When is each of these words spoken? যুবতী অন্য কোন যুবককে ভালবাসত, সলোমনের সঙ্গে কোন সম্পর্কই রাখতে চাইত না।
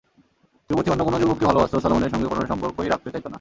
যুবতী 0.69 0.89
অন্য 0.91 1.01
কোন 1.03 1.15
যুবককে 1.21 1.45
ভালবাসত, 1.45 1.75
সলোমনের 1.75 2.11
সঙ্গে 2.13 2.27
কোন 2.27 2.39
সম্পর্কই 2.45 2.89
রাখতে 2.89 3.09
চাইত 3.11 3.25
না। 3.25 3.29